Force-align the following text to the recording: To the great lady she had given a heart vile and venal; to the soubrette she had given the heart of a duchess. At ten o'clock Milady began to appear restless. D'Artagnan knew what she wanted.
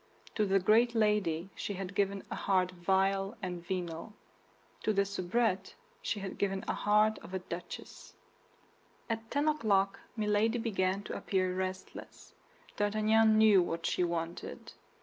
To 0.33 0.47
the 0.47 0.57
great 0.59 0.95
lady 0.95 1.51
she 1.53 1.73
had 1.75 1.93
given 1.93 2.23
a 2.31 2.35
heart 2.35 2.71
vile 2.71 3.37
and 3.39 3.63
venal; 3.63 4.13
to 4.81 4.93
the 4.93 5.05
soubrette 5.05 5.75
she 6.01 6.21
had 6.21 6.39
given 6.39 6.61
the 6.61 6.73
heart 6.73 7.19
of 7.19 7.35
a 7.35 7.37
duchess. 7.39 8.15
At 9.11 9.29
ten 9.29 9.47
o'clock 9.47 9.99
Milady 10.15 10.57
began 10.57 11.03
to 11.03 11.15
appear 11.15 11.53
restless. 11.53 12.33
D'Artagnan 12.77 13.37
knew 13.37 13.61
what 13.61 13.85
she 13.85 14.03
wanted. 14.03 14.71